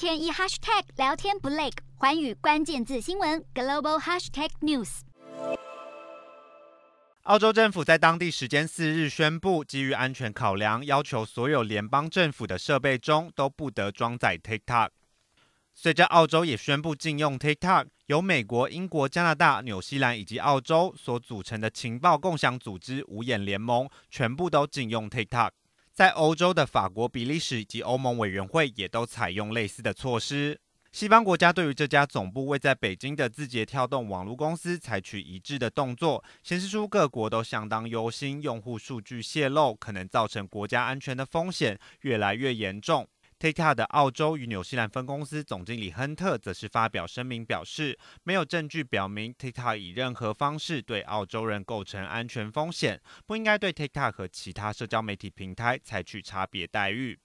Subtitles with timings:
[0.00, 5.00] 天一 hashtag 聊天不累，环宇关键字新闻 global hashtag news。
[7.24, 14.88] 澳洲政府在当地时间四日宣布，基于安全考量，要求所有联邦政府的设备中都不得装载 TikTok。
[15.74, 25.50] 随着澳洲也宣布禁用 TikTok，由美国、英国、加拿大、纽西兰以及澳洲所组成的情报共享组织“五眼联盟”全部都禁用 TikTok。
[25.92, 30.58] 在欧洲的法国、比利时以及欧盟委员会也都采用类似的措施。
[30.92, 43.06] 西方国家对于这家总部位在北京的字节跳动网络公司采取一致的动作，显示出各国都相当忧心用户数据泄露可能造成国家安全的风险越来越严重。
[43.40, 57.18] TikTok 的澳洲与纽西兰分公司总经理亨特则是发表声明表示，没有证据表明 TikTok 以任何方式对澳洲人构成安全风险，不应该对 TikTok 和其他社交媒体平台采取差别待遇。